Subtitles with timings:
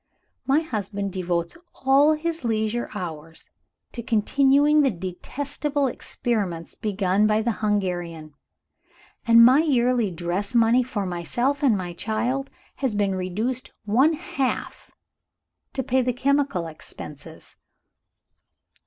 [0.47, 1.55] My husband devotes
[1.85, 3.51] all his leisure hours
[3.91, 8.33] to continuing the detestable experiments begun by the Hungarian;
[9.27, 14.89] and my yearly dress money for myself and my child has been reduced one half,
[15.73, 17.55] to pay the chemical expenses.